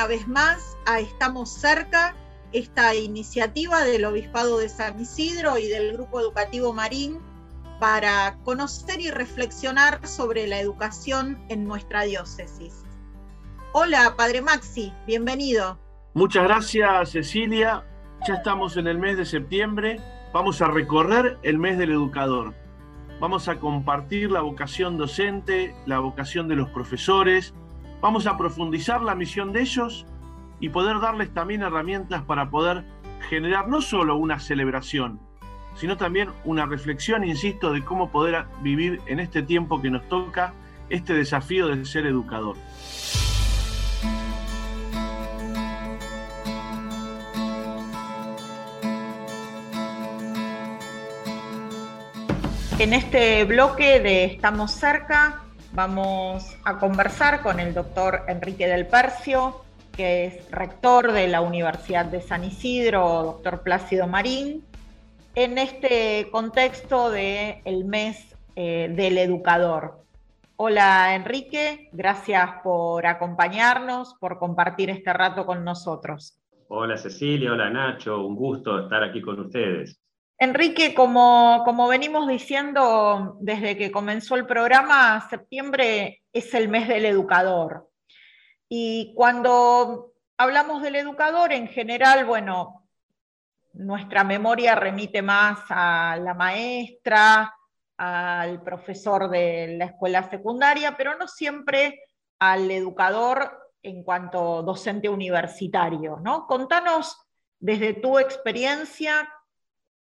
[0.00, 2.14] una vez más a Estamos cerca,
[2.54, 7.18] esta iniciativa del Obispado de San Isidro y del Grupo Educativo Marín
[7.78, 12.82] para conocer y reflexionar sobre la educación en nuestra diócesis.
[13.74, 15.78] Hola, Padre Maxi, bienvenido.
[16.14, 17.84] Muchas gracias, Cecilia.
[18.26, 20.00] Ya estamos en el mes de septiembre.
[20.32, 22.54] Vamos a recorrer el mes del educador.
[23.20, 27.52] Vamos a compartir la vocación docente, la vocación de los profesores,
[28.00, 30.06] Vamos a profundizar la misión de ellos
[30.58, 32.84] y poder darles también herramientas para poder
[33.28, 35.20] generar no solo una celebración,
[35.74, 40.54] sino también una reflexión, insisto, de cómo poder vivir en este tiempo que nos toca
[40.88, 42.56] este desafío de ser educador.
[52.78, 59.62] En este bloque de Estamos cerca Vamos a conversar con el doctor Enrique del Percio,
[59.96, 64.64] que es rector de la Universidad de San Isidro, doctor Plácido Marín,
[65.36, 70.00] en este contexto del el mes eh, del educador.
[70.56, 76.36] Hola Enrique, gracias por acompañarnos, por compartir este rato con nosotros.
[76.66, 79.99] Hola Cecilia, hola Nacho, un gusto estar aquí con ustedes.
[80.42, 87.04] Enrique, como, como, venimos diciendo desde que comenzó el programa, septiembre es el mes del
[87.04, 87.90] educador.
[88.66, 92.86] Y cuando hablamos del educador, en general, bueno,
[93.74, 97.54] nuestra memoria remite más a la maestra,
[97.98, 102.00] al profesor de la escuela secundaria, pero no siempre
[102.38, 106.46] al educador en cuanto docente universitario, ¿no?
[106.46, 107.18] Contanos
[107.58, 109.28] desde tu experiencia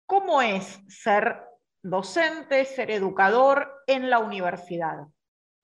[0.09, 1.35] ¿Cómo es ser
[1.83, 5.05] docente, ser educador en la universidad?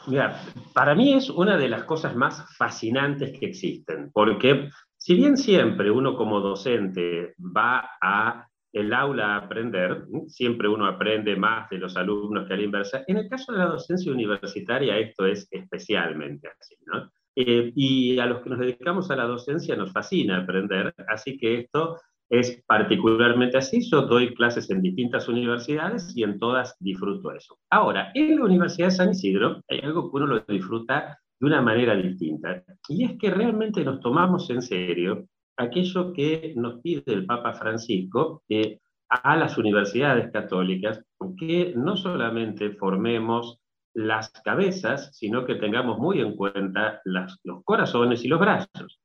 [0.05, 0.39] Mira,
[0.71, 5.89] para mí es una de las cosas más fascinantes que existen, porque si bien siempre
[5.89, 11.97] uno como docente va a el aula a aprender, siempre uno aprende más de los
[11.97, 16.49] alumnos que a la inversa, en el caso de la docencia universitaria esto es especialmente
[16.49, 17.11] así, ¿no?
[17.35, 21.61] Eh, y a los que nos dedicamos a la docencia nos fascina aprender, así que
[21.61, 21.97] esto
[22.29, 23.87] es particularmente así.
[23.89, 27.57] Yo doy clases en distintas universidades y en todas disfruto eso.
[27.69, 31.61] Ahora, en la Universidad de San Isidro hay algo que uno lo disfruta de una
[31.61, 32.63] manera distinta.
[32.89, 35.27] Y es que realmente nos tomamos en serio
[35.57, 41.01] aquello que nos pide el Papa Francisco eh, a las universidades católicas,
[41.37, 43.61] que no solamente formemos
[43.93, 48.99] las cabezas, sino que tengamos muy en cuenta los corazones y los brazos.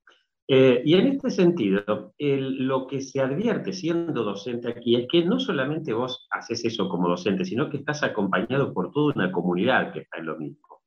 [0.53, 5.39] Eh, y en este sentido, lo que se advierte siendo docente aquí es que no
[5.39, 10.01] solamente vos haces eso como docente, sino que estás acompañado por toda una comunidad que
[10.01, 10.83] está en lo mismo.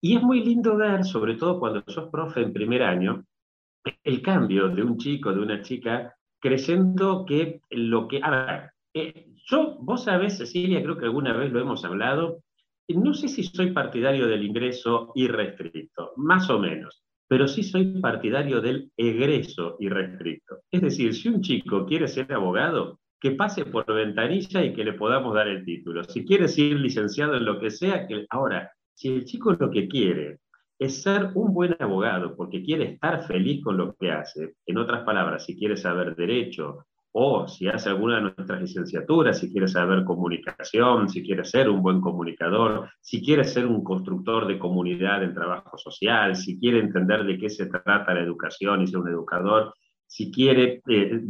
[0.00, 3.24] Y es muy lindo ver, sobre todo cuando sos profe en primer año,
[4.02, 8.18] el cambio de un chico, de una chica, creyendo que lo que...
[8.20, 12.42] A ver, eh, yo, vos sabés, Cecilia, creo que alguna vez lo hemos hablado,
[12.88, 18.60] no sé si soy partidario del ingreso irrestricto, más o menos pero sí soy partidario
[18.60, 20.58] del egreso irrestricto.
[20.70, 24.92] Es decir, si un chico quiere ser abogado, que pase por ventanilla y que le
[24.92, 26.04] podamos dar el título.
[26.04, 29.88] Si quiere ser licenciado en lo que sea, que ahora, si el chico lo que
[29.88, 30.40] quiere
[30.78, 35.02] es ser un buen abogado porque quiere estar feliz con lo que hace, en otras
[35.02, 40.04] palabras, si quiere saber derecho, o si hace alguna de nuestras licenciaturas, si quiere saber
[40.04, 45.34] comunicación, si quiere ser un buen comunicador, si quiere ser un constructor de comunidad en
[45.34, 49.74] trabajo social, si quiere entender de qué se trata la educación y ser un educador,
[50.06, 51.20] si quiere eh,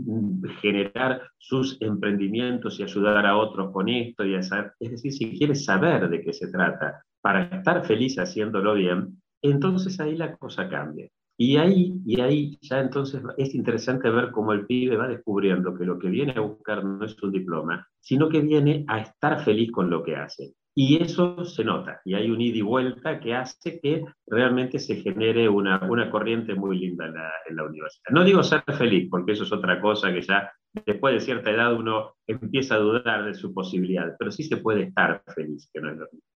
[0.61, 5.55] generar sus emprendimientos y ayudar a otros con esto, y hacer, es decir, si quiere
[5.55, 11.09] saber de qué se trata para estar feliz haciéndolo bien, entonces ahí la cosa cambia.
[11.45, 15.85] Y ahí, y ahí ya entonces es interesante ver cómo el pibe va descubriendo que
[15.85, 19.73] lo que viene a buscar no es un diploma, sino que viene a estar feliz
[19.73, 20.53] con lo que hace.
[20.73, 24.95] Y eso se nota, y hay un ida y vuelta que hace que realmente se
[25.03, 28.13] genere una, una corriente muy linda en la, en la, universidad.
[28.13, 30.49] No digo ser feliz, porque eso es otra cosa que ya
[30.87, 34.85] después de cierta edad uno empieza a dudar de su posibilidad, pero sí se puede
[34.85, 36.32] estar feliz, que no es lo mismo.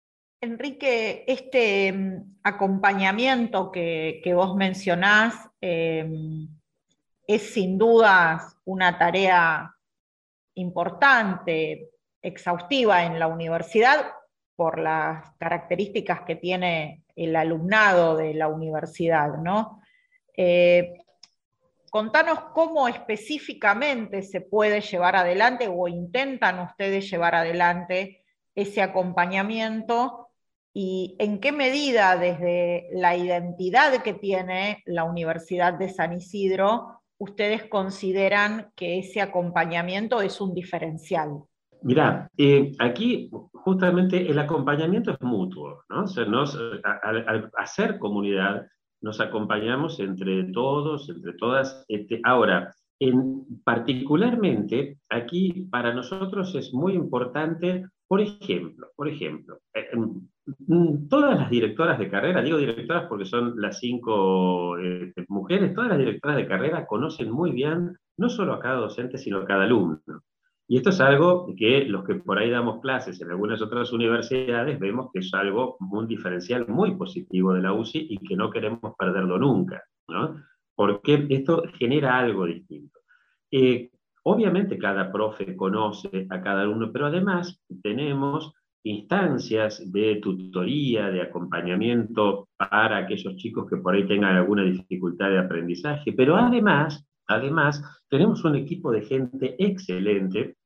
[0.45, 6.49] Enrique, este mm, acompañamiento que, vos mencionás em,
[7.27, 9.75] es sin duda una tarea
[10.55, 11.91] importante,
[12.23, 14.13] exhaustiva en la universidad
[14.57, 19.83] por las características que tiene el alumnado de la universidad, ¿no?
[20.37, 20.95] Eh,
[21.91, 28.23] contanos cómo específicamente se puede llevar adelante o intentan ustedes llevar adelante
[28.55, 30.24] ese acompañamiento
[30.77, 37.65] y en qué medida desde la identidad que tiene la Universidad de San Isidro, ustedes
[37.69, 41.45] consideran que ese acompañamiento es un diferencial.
[41.83, 46.07] Mirá, eh, aquí justamente el acompañamiento es mutuo, ¿no?
[46.83, 48.67] al, hacer comunidad
[49.01, 51.85] nos acompañamos entre todos, entre todas.
[51.89, 59.91] Este, ahora, en, particularmente aquí para nosotros es muy importante, por ejemplo, por ejemplo, eh,
[61.09, 65.99] todas las directoras de carrera, digo directoras porque son las cinco este, mujeres, todas las
[65.99, 70.23] directoras de carrera conocen muy bien no solo a cada docente, sino a cada alumno.
[70.67, 74.79] Y esto es algo que los que por ahí damos clases en algunas otras universidades
[74.79, 78.95] vemos que es algo, un diferencial muy positivo de la UCI y que no queremos
[78.99, 80.37] perderlo nunca, ¿no?
[80.75, 83.01] Porque esto genera algo distinto.
[83.51, 83.91] Eh,
[84.25, 92.49] obviamente cada profe conoce a cada alumno, pero además tenemos instancias de tutoría, de acompañamiento
[92.57, 98.45] para aquellos chicos que por ahí tengan alguna dificultad de aprendizaje, pero además Además, tenemos
[98.45, 100.57] un equipo de gente excelente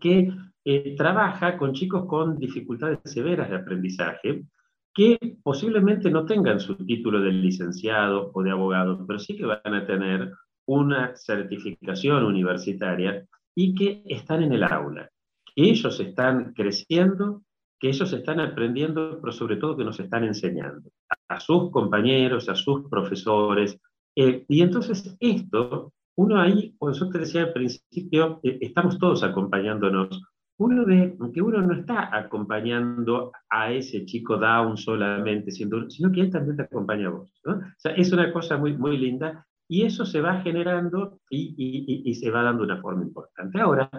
[0.00, 0.32] que
[0.64, 4.44] eh, trabaja con chicos con dificultades severas de aprendizaje,
[5.00, 9.74] que posiblemente no tengan su título de licenciado o de abogado, pero sí que van
[9.74, 10.30] a tener
[10.66, 15.08] una certificación universitaria y que están en el aula,
[15.54, 17.40] que ellos están creciendo,
[17.78, 20.90] que ellos están aprendiendo, pero sobre todo que nos están enseñando
[21.28, 23.80] a sus compañeros, a sus profesores,
[24.14, 29.22] eh, y entonces esto, uno ahí, como yo te decía al principio, eh, estamos todos
[29.22, 30.22] acompañándonos.
[30.60, 36.30] Uno ve que uno no está acompañando a ese chico down solamente, sino que él
[36.30, 37.40] también te acompaña a vos.
[37.44, 37.54] ¿no?
[37.54, 42.10] O sea, es una cosa muy, muy linda y eso se va generando y, y,
[42.10, 43.58] y se va dando una forma importante.
[43.58, 43.90] Ahora,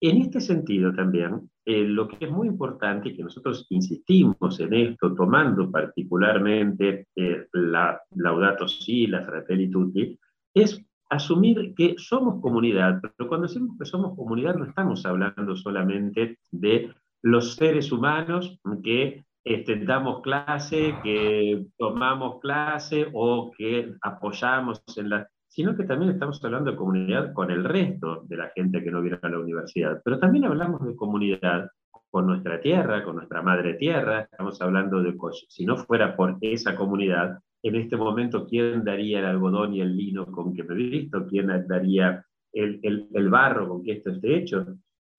[0.00, 4.74] en este sentido también, eh, lo que es muy importante y que nosotros insistimos en
[4.74, 10.16] esto, tomando particularmente eh, la Laudato Si, la Fratelli Tutti,
[10.54, 16.38] es asumir que somos comunidad, pero cuando decimos que somos comunidad no estamos hablando solamente
[16.50, 25.10] de los seres humanos que este, damos clase, que tomamos clase o que apoyamos en
[25.10, 28.92] la sino que también estamos hablando de comunidad con el resto de la gente que
[28.92, 30.00] no viene a la universidad.
[30.04, 31.68] Pero también hablamos de comunidad
[32.10, 34.20] con nuestra tierra, con nuestra madre tierra.
[34.30, 35.16] Estamos hablando de,
[35.48, 39.96] si no fuera por esa comunidad, en este momento, ¿quién daría el algodón y el
[39.96, 41.26] lino con que me he visto?
[41.26, 44.66] ¿Quién daría el, el, barro con que esto esté hecho?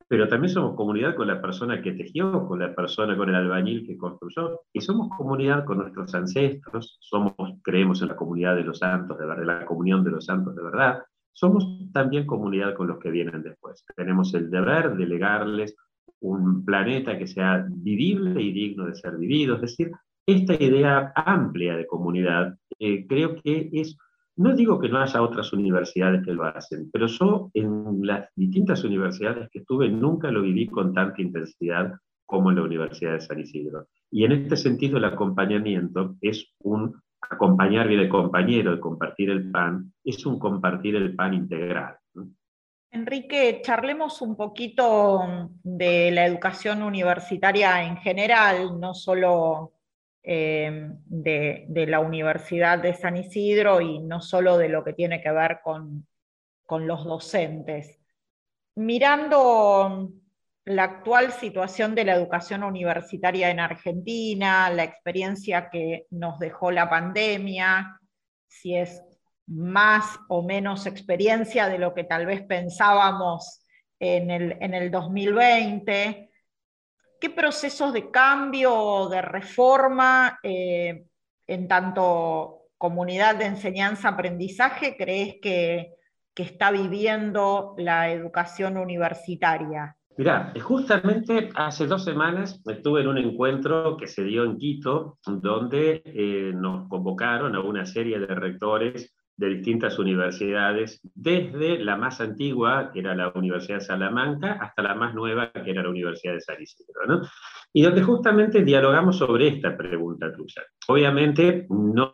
[0.10, 3.86] pero también somos comunidad con la persona que tejió, con la persona, con el albañil
[3.86, 8.80] que construyó, y somos comunidad con nuestros ancestros, somos, creemos en la comunidad de los
[8.80, 13.12] santos, de la comunión de los santos de verdad, somos también comunidad con los que
[13.12, 13.86] vienen después.
[13.96, 15.76] Tenemos el deber de legarles
[16.22, 19.92] un planeta que sea vivible y digno de ser vivido, es decir,
[20.34, 23.98] esta idea amplia de comunidad eh, creo que es
[24.40, 28.86] no digo que no haya otras universidades que lo hacen, pero yo en las distintas
[28.86, 31.92] universidades que estuve nunca lo viví con tanta intensidad
[32.26, 33.88] como en la Universidad de San Isidro.
[34.10, 39.52] Y en este sentido el acompañamiento es un acompañar bien el compañero, el compartir el
[39.52, 41.98] pan, es un compartir el pan integral.
[42.92, 49.74] Enrique, charlemos un poquito de la educación universitaria en general, no solo
[50.24, 55.32] eh, de, la Universidad de San Isidro y no solo de lo que tiene que
[55.32, 56.06] ver con,
[56.70, 58.00] los docentes.
[58.76, 60.12] Mirando
[60.66, 66.88] la actual situación de la educación universitaria en Argentina, la experiencia que nos dejó la
[66.88, 68.00] pandemia,
[68.48, 69.02] si es
[69.48, 73.66] más o menos experiencia de lo que tal vez pensábamos
[74.00, 76.29] en el, en el 2020,
[77.20, 81.04] ¿Qué procesos de cambio o de reforma eh,
[81.48, 85.96] en tanto comunidad de enseñanza-aprendizaje crees que,
[86.36, 89.98] está viviendo la educación universitaria?
[90.16, 96.02] Mirá, justamente hace dos semanas estuve en un encuentro que se dio en Quito, donde
[96.06, 102.92] eh, nos convocaron a una serie de rectores de distintas universidades, desde la más antigua,
[102.92, 106.42] que era la Universidad de Salamanca, hasta la más nueva, que era la Universidad de
[106.42, 107.22] San Isidro.
[107.72, 110.64] Y donde justamente dialogamos sobre esta pregunta tuya.
[110.90, 112.12] Obviamente, no,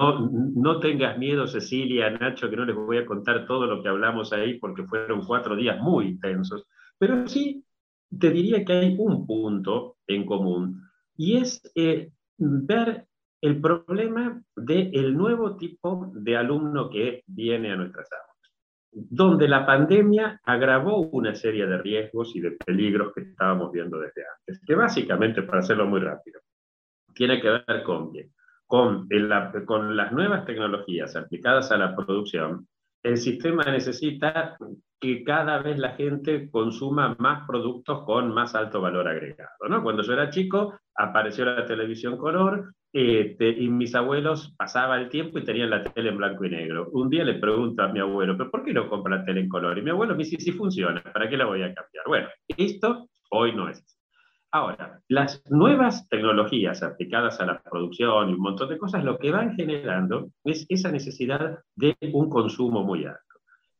[0.56, 4.32] no tengas miedo, Cecilia, Nacho, que no les voy a contar todo lo que hablamos
[4.32, 6.68] ahí, porque fueron cuatro días muy intensos,
[7.00, 7.66] pero sí
[8.20, 10.80] te diría que hay un punto en común,
[11.18, 13.08] y es eh, ver
[13.46, 18.54] el problema del nuevo tipo de alumno que viene a nuestras aulas,
[18.92, 24.24] donde la pandemia agravó una serie de riesgos y de peligros que estábamos viendo desde
[24.38, 26.40] antes, que básicamente, para hacerlo muy rápido,
[27.14, 28.12] tiene que ver con,
[28.66, 29.08] con,
[29.66, 32.68] con las nuevas tecnologías aplicadas a la producción,
[33.04, 34.58] el sistema necesita
[35.00, 39.52] que cada vez la gente consuma más productos con más alto valor agregado.
[39.70, 39.84] ¿no?
[39.84, 45.38] Cuando yo era chico, apareció la televisión color este, y mis abuelos pasaban el tiempo
[45.38, 46.90] y tenían la tele en blanco y negro.
[46.94, 49.50] Un día le pregunto a mi abuelo, ¿pero por qué no compra la tele en
[49.50, 49.78] color?
[49.78, 52.06] Y mi abuelo me dice, sí funciona, ¿para qué la voy a cambiar?
[52.08, 53.84] Bueno, esto hoy no es
[54.50, 59.30] Ahora, las nuevas tecnologías aplicadas a la producción y un montón de cosas, lo que
[59.30, 63.20] van generando es esa necesidad de un consumo muy alto.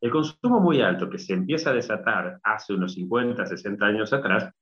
[0.02, 4.54] El consumo muy alto que se empieza a desatar hace unos 50, 60 años atrás,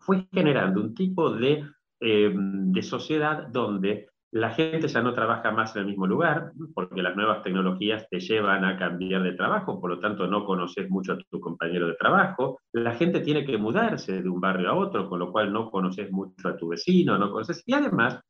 [0.00, 1.64] fue generando un tipo de,
[2.00, 7.00] eh, de sociedad donde la gente ya no trabaja más en el mismo lugar, porque
[7.00, 11.14] las nuevas tecnologías te llevan a cambiar de trabajo, por lo tanto no conoces mucho
[11.14, 12.60] a tu compañero de trabajo.
[12.72, 16.10] La gente tiene que mudarse de un barrio a otro, con lo cual no conoces
[16.10, 17.62] mucho a tu vecino, no conoces.
[17.66, 18.20] Y además,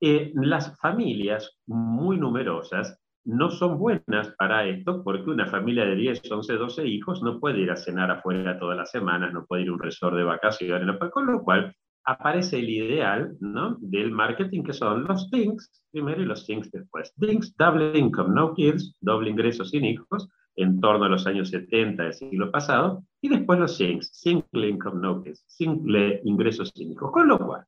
[0.00, 6.30] eh, las familias muy numerosas no son buenas para esto, porque una familia de 10,
[6.30, 9.68] 11, 12 hijos no puede ir a cenar afuera todas las semanas, no puede ir
[9.68, 11.74] a un resort de vacaciones, con lo cual
[12.06, 13.36] aparece el ideal
[13.80, 17.12] del marketing, que son los things primero y los things después.
[17.18, 22.04] things double income, no kids, doble ingreso sin hijos, en torno a los años 70
[22.04, 27.10] del siglo pasado, y después los things single income, no kids, single ingreso sin hijos.
[27.10, 27.64] Con lo cual,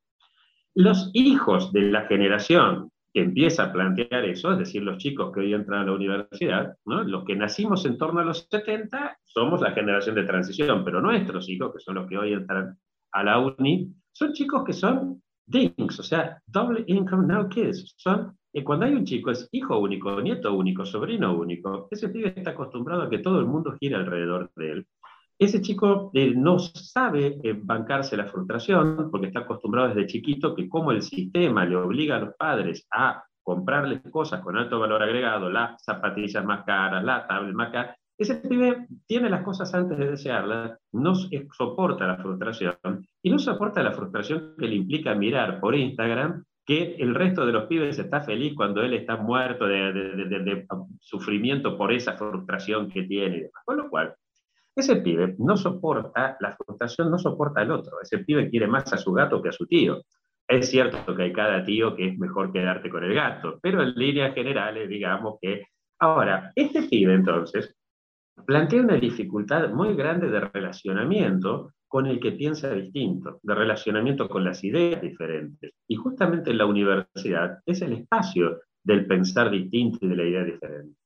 [0.74, 5.40] los hijos de la generación que empieza a plantear eso, es decir, los chicos que
[5.40, 9.72] hoy entran a la universidad, los que nacimos en torno a los 70, somos la
[9.72, 12.78] generación de transición, pero nuestros hijos, que son los que hoy entran
[13.10, 17.94] a la uni, son chicos que son DINKs, o sea, Double Income Now Kids.
[17.96, 22.34] Son, eh, cuando hay un chico es hijo único, nieto único, sobrino único, ese pibe
[22.36, 24.86] está acostumbrado a que todo el mundo gire alrededor de él.
[25.38, 30.68] Ese chico eh, no sabe eh, bancarse la frustración porque está acostumbrado desde chiquito que
[30.68, 35.48] como el sistema le obliga a los padres a comprarles cosas con alto valor agregado,
[35.48, 40.10] las zapatillas más caras, la tablet más cara, ese pibe tiene las cosas antes de
[40.10, 45.76] desearlas, no soporta la frustración y no soporta la frustración que le implica mirar por
[45.76, 50.66] Instagram que el resto de los pibes está feliz cuando él está muerto de,
[51.00, 53.50] sufrimiento por esa frustración que tiene.
[53.64, 54.14] Con lo cual,
[54.74, 57.98] ese pibe no soporta la frustración, no soporta al otro.
[58.02, 60.02] Ese pibe quiere más a su gato que a su tío.
[60.46, 63.94] Es cierto que hay cada tío que es mejor quedarte con el gato, pero en
[63.94, 65.62] líneas generales, digamos que...
[66.00, 67.74] Ahora, este pibe entonces
[68.46, 74.44] plantea una dificultad muy grande de relacionamiento con el que piensa distinto, de relacionamiento con
[74.44, 75.72] las ideas diferentes.
[75.86, 80.96] Y justamente la universidad es el espacio del pensar distinto y de la idea diferente.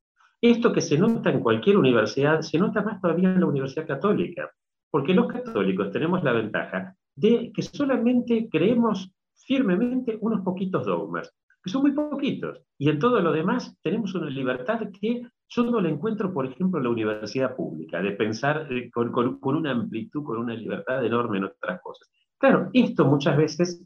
[0.40, 4.50] Esto que se nota en cualquier universidad, se nota más todavía en la Universidad Católica,
[4.90, 11.32] porque los católicos tenemos la ventaja de que solamente creemos firmemente unos poquitos dogmas,
[11.62, 15.80] que son muy poquitos, y en todo lo demás tenemos una libertad que yo no
[15.80, 20.38] la encuentro, por ejemplo, en la universidad pública, de pensar eh, con, una amplitud, con
[20.38, 22.08] una libertad enorme en otras cosas.
[22.38, 23.84] Claro, esto muchas veces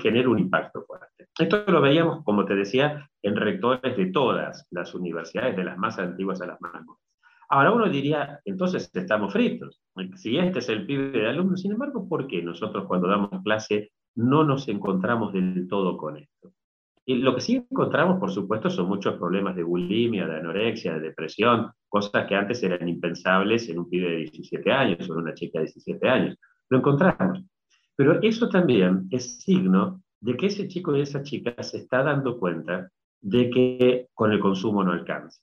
[0.00, 1.26] genera un impacto fuerte.
[1.38, 5.98] Esto lo veíamos, como te decía, en rectores de todas las universidades, de las más
[5.98, 7.02] antiguas a las más nuevas.
[7.50, 9.80] Ahora uno diría, entonces estamos fritos.
[10.16, 13.90] Si este es el pibe de alumnos, sin embargo, ¿por qué nosotros cuando damos clase
[14.14, 16.52] no nos encontramos del todo con esto?
[17.08, 21.00] Y lo que sí encontramos, por supuesto, son muchos problemas de bulimia, de anorexia, de
[21.00, 25.32] depresión, cosas que antes eran impensables en un pibe de 17 años o en una
[25.32, 26.36] chica de 17 años.
[26.68, 27.42] Lo encontramos.
[27.96, 32.38] Pero eso también es signo de que ese chico y esa chica se está dando
[32.38, 32.90] cuenta
[33.22, 35.40] de que con el consumo no alcanza.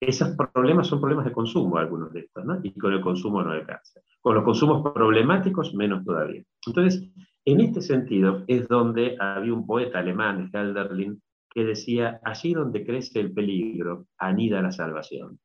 [0.00, 2.58] Esos problemas son problemas de consumo, algunos de estos, ¿no?
[2.60, 4.00] Y con el consumo no alcanza.
[4.20, 6.42] Con los consumos problemáticos, menos todavía.
[6.66, 7.08] Entonces,
[7.52, 13.20] en este sentido es donde había un poeta alemán, Helderlin, que decía, allí donde crece
[13.20, 15.38] el peligro, anida la salvación.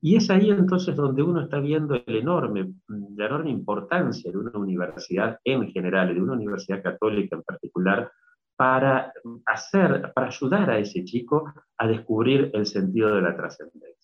[0.00, 2.74] Y es ahí entonces donde uno está viendo el enorme,
[3.16, 8.10] la enorme importancia de una universidad en general, de una universidad católica en particular,
[8.56, 9.12] para
[9.46, 14.03] hacer, para ayudar a ese chico a descubrir el sentido de la trascendencia.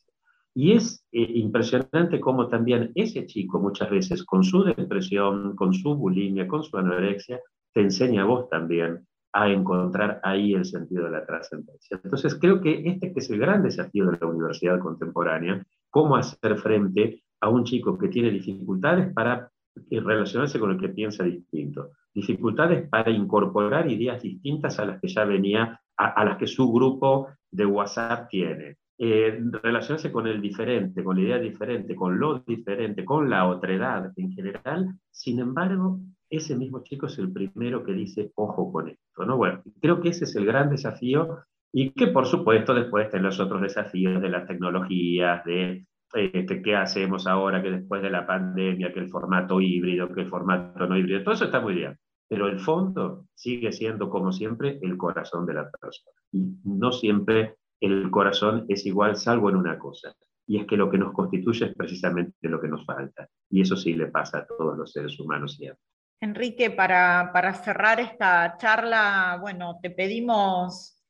[0.54, 5.94] Y es eh, impresionante cómo también ese chico muchas veces con su depresión, con su
[5.94, 7.40] bulimia, con su anorexia,
[7.72, 12.00] te enseña a vos también a encontrar ahí el sentido de la trascendencia.
[12.02, 17.22] Entonces creo que este es el gran desafío de la universidad contemporánea, cómo hacer frente
[17.40, 19.50] a un chico que tiene dificultades para
[19.88, 25.08] eh, relacionarse con el que piensa distinto, dificultades para incorporar ideas distintas a las que
[25.08, 31.02] ya venía, a las que su grupo de WhatsApp tiene, eh, relacionarse con el diferente,
[31.02, 36.54] con la idea diferente, con lo diferente, con la otredad en general, sin embargo, ese
[36.54, 39.24] mismo chico es el primero que dice, ojo con esto.
[39.24, 39.38] ¿no?
[39.38, 41.38] Bueno, creo que ese es el gran desafío
[41.72, 46.76] y que por supuesto después están los otros desafíos de las tecnologías, de este, qué
[46.76, 50.98] hacemos ahora que después de la pandemia, que el formato híbrido, que el formato no
[50.98, 51.96] híbrido, todo eso está muy bien.
[52.28, 56.12] Pero el fondo sigue siendo, como siempre, el corazón de la persona.
[56.32, 60.14] Y no siempre el corazón es igual, salvo en una cosa,
[60.46, 63.28] y es que lo que nos constituye es precisamente lo que nos falta.
[63.48, 65.82] Y eso sí le pasa a todos los seres humanos siempre.
[66.20, 71.00] Enrique, para, para cerrar esta charla, bueno, te pedimos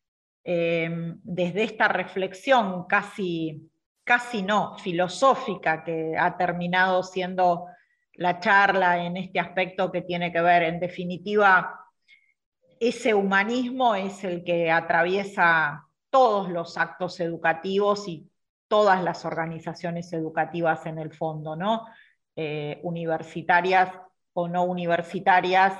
[0.44, 3.70] eh, desde esta reflexión casi,
[4.04, 7.66] casi no, filosófica que ha terminado siendo
[8.14, 11.80] la charla en este aspecto que tiene que ver, en definitiva,
[12.78, 18.31] ese humanismo es el que atraviesa todos los actos educativos y
[18.69, 21.87] todas las organizaciones educativas en el fondo, ¿no?
[22.37, 23.90] Eh, universitarias
[24.33, 25.75] o no universitarias,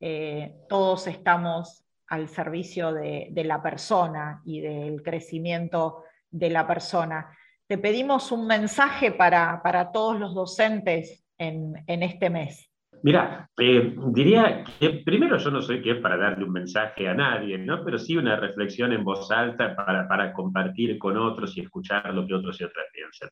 [0.00, 7.30] eh, todos estamos al servicio de, la persona y del crecimiento de la persona.
[7.66, 12.70] Te pedimos un mensaje para, todos los docentes en, este mes.
[13.04, 17.58] Mira, eh, diría que primero yo no soy quien para darle un mensaje a nadie,
[17.58, 17.84] ¿no?
[17.84, 22.26] pero sí una reflexión en voz alta para, para compartir con otros y escuchar lo
[22.26, 23.28] que otros y otras piensan.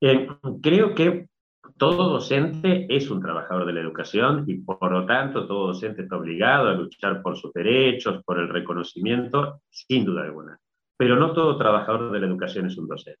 [0.00, 0.26] Eh,
[0.60, 1.28] creo que
[1.76, 6.16] todo docente es un trabajador de la educación y por lo tanto todo docente está
[6.16, 10.58] obligado a luchar por sus derechos, por el reconocimiento, sin duda alguna.
[10.96, 13.20] Pero no todo trabajador de la educación es un docente.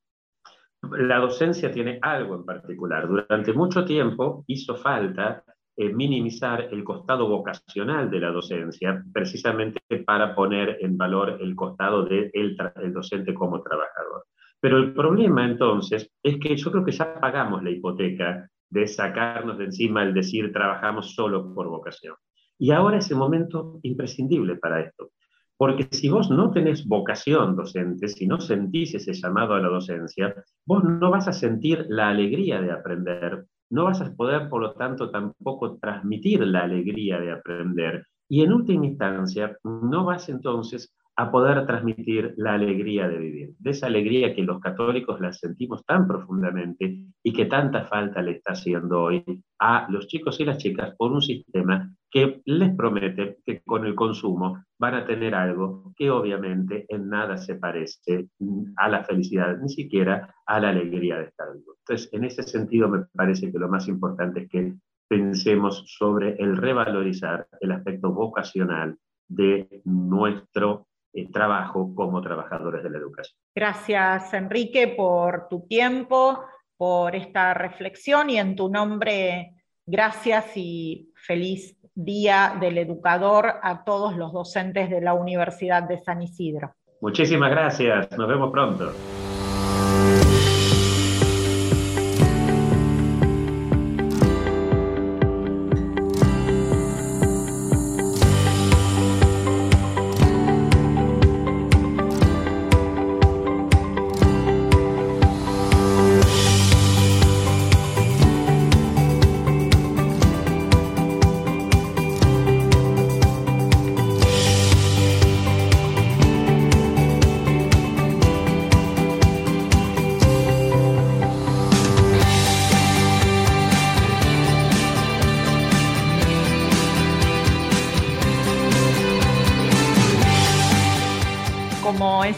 [0.98, 3.06] La docencia tiene algo en particular.
[3.06, 5.44] Durante mucho tiempo hizo falta
[5.76, 12.04] eh, minimizar el costado vocacional de la docencia, precisamente para poner en valor el costado
[12.04, 14.26] del el docente como trabajador.
[14.60, 19.58] Pero el problema entonces es que yo creo que ya pagamos la hipoteca de sacarnos
[19.58, 22.14] de encima el decir trabajamos solo por vocación.
[22.58, 25.10] Y ahora es el momento imprescindible para esto.
[25.56, 30.34] Porque si vos no tenés vocación docente, si no sentís ese llamado a la docencia,
[30.64, 34.72] vos no vas a sentir la alegría de aprender, no vas a poder, por lo
[34.74, 38.06] tanto, tampoco transmitir la alegría de aprender.
[38.28, 43.70] Y en última instancia, no vas entonces a poder transmitir la alegría de vivir, de
[43.70, 48.52] esa alegría que los católicos la sentimos tan profundamente y que tanta falta le está
[48.52, 49.22] haciendo hoy
[49.58, 53.94] a los chicos y las chicas por un sistema que les promete que con el
[53.94, 58.28] consumo van a tener algo que obviamente en nada se parece
[58.76, 61.74] a la felicidad, ni siquiera a la alegría de estar vivo.
[61.78, 64.74] Entonces, en ese sentido me parece que lo más importante es que
[65.08, 68.96] pensemos sobre el revalorizar el aspecto vocacional
[69.28, 70.86] de nuestro
[71.32, 73.36] trabajo como trabajadores de la educación.
[73.54, 76.44] Gracias, Enrique, por tu tiempo,
[76.76, 79.54] por esta reflexión y en tu nombre,
[79.86, 86.22] gracias y feliz Día del Educador a todos los docentes de la Universidad de San
[86.22, 86.74] Isidro.
[87.02, 88.92] Muchísimas gracias, nos vemos pronto.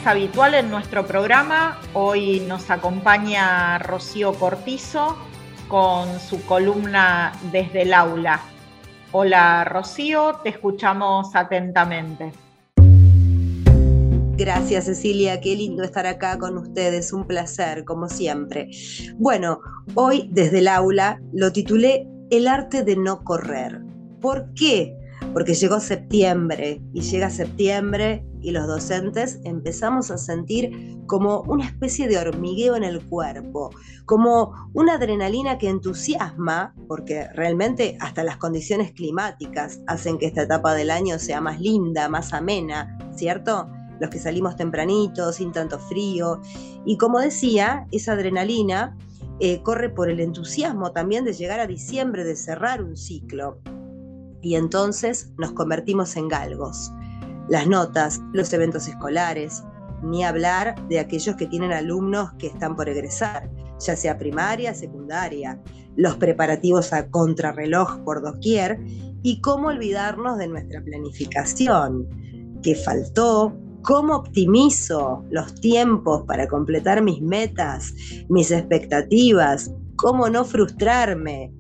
[0.04, 5.16] Habitual en nuestro programa, hoy nos acompaña Rocío Cortizo
[5.68, 8.40] con su columna Desde el aula.
[9.12, 12.32] Hola Rocío, te escuchamos atentamente.
[14.36, 18.70] Gracias Cecilia, qué lindo estar acá con ustedes, un placer, como siempre.
[19.16, 19.60] Bueno,
[19.94, 23.80] hoy desde el aula lo titulé El arte de no correr.
[24.20, 24.96] ¿Por qué?
[25.32, 32.06] Porque llegó septiembre y llega septiembre y los docentes empezamos a sentir como una especie
[32.08, 33.70] de hormigueo en el cuerpo,
[34.04, 40.74] como una adrenalina que entusiasma, porque realmente hasta las condiciones climáticas hacen que esta etapa
[40.74, 43.66] del año sea más linda, más amena, ¿cierto?
[43.98, 46.42] Los que salimos tempranitos, sin tanto frío.
[46.84, 48.94] Y como decía, esa adrenalina
[49.40, 53.58] eh, corre por el entusiasmo también de llegar a diciembre, de cerrar un ciclo.
[54.42, 56.92] Y entonces nos convertimos en galgos
[57.48, 59.62] las notas, los eventos escolares,
[60.02, 65.60] ni hablar de aquellos que tienen alumnos que están por egresar, ya sea primaria, secundaria,
[65.96, 68.80] los preparativos a contrarreloj por doquier
[69.22, 72.08] y cómo olvidarnos de nuestra planificación,
[72.62, 77.94] qué faltó, cómo optimizo los tiempos para completar mis metas,
[78.28, 81.52] mis expectativas, cómo no frustrarme.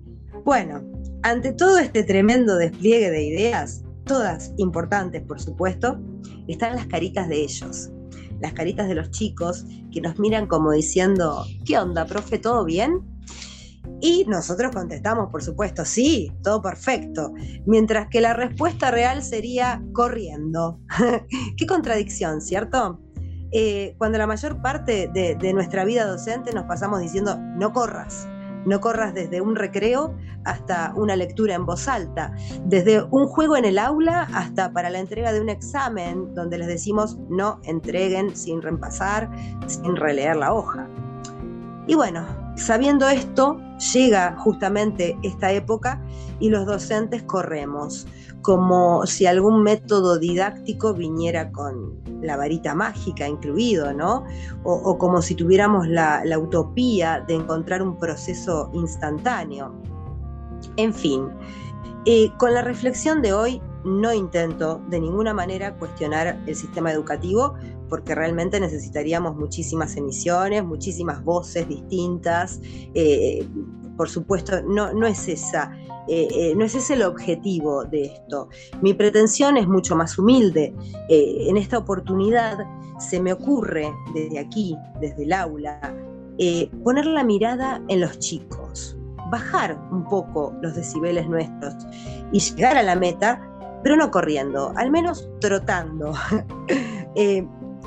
[0.44, 0.82] Bueno,
[1.22, 6.00] ante todo este tremendo despliegue de ideas, todas importantes por supuesto,
[6.48, 7.90] están las caritas de ellos,
[8.40, 12.38] las caritas de los chicos que nos miran como diciendo, ¿qué onda, profe?
[12.38, 13.00] ¿Todo bien?
[14.00, 17.32] Y nosotros contestamos, por supuesto, sí, todo perfecto.
[17.66, 20.80] Mientras que la respuesta real sería corriendo.
[21.56, 23.00] Qué contradicción, ¿cierto?
[23.52, 28.26] Eh, cuando la mayor parte de, de nuestra vida docente nos pasamos diciendo, no corras,
[28.64, 33.64] no corras desde un recreo hasta una lectura en voz alta, desde un juego en
[33.64, 38.62] el aula hasta para la entrega de un examen donde les decimos no entreguen sin
[38.62, 39.30] repasar,
[39.66, 40.88] sin releer la hoja.
[41.86, 43.60] Y bueno, sabiendo esto,
[43.92, 46.00] llega justamente esta época
[46.40, 48.06] y los docentes corremos,
[48.44, 54.26] como si algún método didáctico viniera con la varita mágica incluido, ¿no?
[54.64, 59.72] O, como si tuviéramos la, utopía de encontrar un proceso instantáneo.
[60.76, 61.30] En fin,
[62.04, 67.54] eh, con la reflexión de hoy no intento de ninguna manera cuestionar el sistema educativo
[67.88, 72.60] porque realmente necesitaríamos muchísimas emisiones, muchísimas voces distintas.
[72.92, 73.46] Eh,
[73.96, 75.72] por supuesto, no, no es esa.
[76.08, 78.48] Eh, eh, no es ese el objetivo de esto.
[78.82, 80.74] Mi pretensión es mucho más humilde.
[81.08, 82.58] en esta oportunidad
[82.98, 85.94] se me ocurre desde aquí, desde el aula,
[86.82, 88.96] poner la mirada en los chicos,
[89.30, 91.74] bajar un poco los decibeles nuestros
[92.32, 93.50] y llegar a la meta
[93.84, 96.12] pero no corriendo, al menos trotando.
[97.16, 97.46] Eh,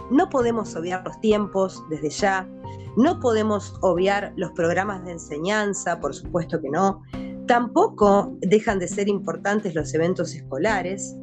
[0.09, 2.47] no podemos obviar los tiempos desde ya,
[2.95, 7.03] no podemos obviar los programas de enseñanza, por supuesto que no,
[7.47, 11.15] tampoco dejan de ser importantes los eventos escolares,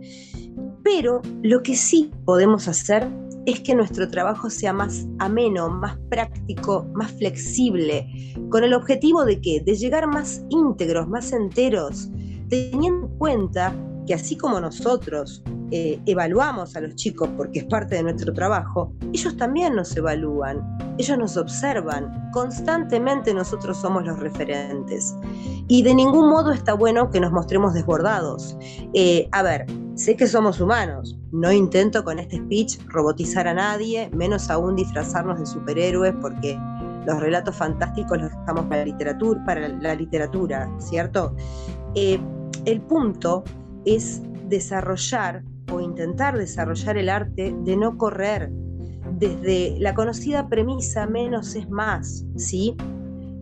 [0.82, 3.08] pero lo que sí podemos hacer
[3.46, 8.08] es que nuestro trabajo sea más ameno, más práctico, más flexible,
[8.50, 12.08] con el objetivo de que de llegar más íntegros, más enteros,
[12.48, 13.74] teniendo en cuenta
[14.06, 18.92] que así como nosotros eh, evaluamos a los chicos porque es parte de nuestro trabajo,
[19.12, 20.62] ellos también nos evalúan,
[20.98, 25.14] ellos nos observan, constantemente nosotros somos los referentes.
[25.66, 28.56] Y de ningún modo está bueno que nos mostremos desbordados.
[28.92, 34.10] Eh, a ver, sé que somos humanos, no intento con este speech robotizar a nadie,
[34.12, 36.58] menos aún disfrazarnos de superhéroes porque
[37.06, 41.34] los relatos fantásticos los dejamos para la literatura, para la literatura ¿cierto?
[41.94, 42.18] Eh,
[42.64, 43.44] el punto
[43.84, 45.42] es desarrollar
[45.72, 48.50] o intentar desarrollar el arte de no correr
[49.18, 52.76] desde la conocida premisa menos es más, ¿sí?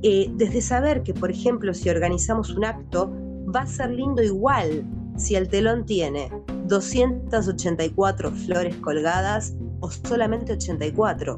[0.02, 3.12] Eh, desde saber que, por ejemplo, si organizamos un acto,
[3.54, 4.84] va a ser lindo igual
[5.16, 6.30] si el telón tiene
[6.66, 11.36] 284 flores colgadas o solamente 84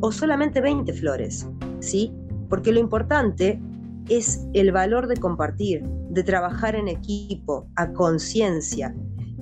[0.00, 1.48] o solamente 20 flores,
[1.80, 2.12] ¿sí?
[2.48, 3.60] Porque lo importante
[4.08, 8.94] es el valor de compartir, de trabajar en equipo, a conciencia,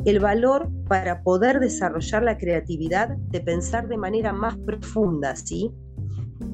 [0.04, 5.70] el valor para poder desarrollar la creatividad, de pensar de manera más profunda, ¿sí?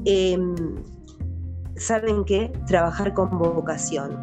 [0.04, 0.54] Em,
[1.76, 2.50] ¿Saben qué?
[2.66, 4.18] Trabajar con vocación.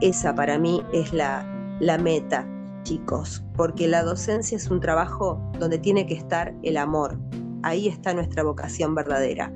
[0.00, 1.44] Esa para mí es la,
[1.80, 2.46] la meta,
[2.84, 7.18] chicos, porque la docencia es un trabajo donde tiene que estar el amor,
[7.62, 9.52] ahí está nuestra vocación verdadera.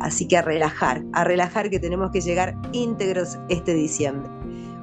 [0.00, 4.30] Así que a relajar, a relajar que tenemos que llegar íntegros este diciembre.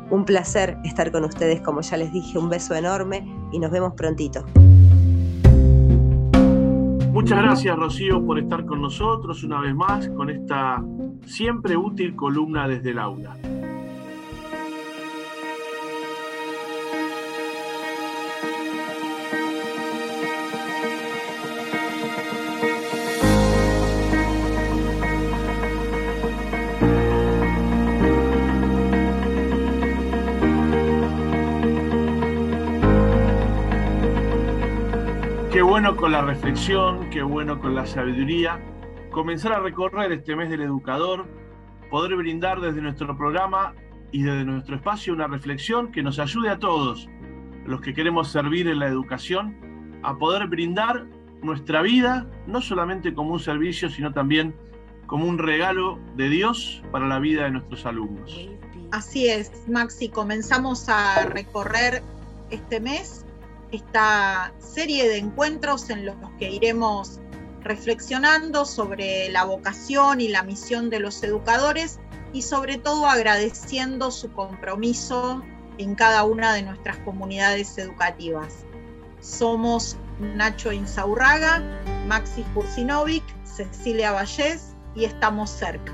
[0.09, 3.93] Un placer estar con ustedes, como ya les dije, un beso enorme y nos vemos
[3.93, 4.45] prontito.
[7.11, 10.83] Muchas gracias Rocío por estar con nosotros una vez más con esta
[11.25, 13.37] siempre útil columna desde el aula.
[35.73, 38.63] Bueno con la reflexión, qué bueno con la sabiduría.
[39.09, 41.25] Comenzar a recorrer este mes del educador,
[41.89, 43.73] poder brindar desde nuestro programa
[44.11, 47.09] y desde nuestro espacio una reflexión que nos ayude a todos,
[47.65, 51.07] los que queremos servir en la educación, a poder brindar
[51.41, 54.53] nuestra vida, no solamente como un servicio, sino también
[55.07, 58.47] como un regalo de Dios para la vida de nuestros alumnos.
[58.91, 62.03] Así es, Maxi, comenzamos a recorrer
[62.51, 63.25] este mes
[63.73, 67.19] esta serie de encuentros en los que iremos
[67.61, 71.99] reflexionando sobre la vocación y la misión de los educadores
[72.33, 75.43] y sobre todo agradeciendo su compromiso
[75.77, 78.65] en cada una de nuestras comunidades educativas.
[79.21, 81.63] Somos Nacho Insaurraga,
[82.07, 85.93] Maxi Kursinovic, Cecilia Vallés y estamos cerca.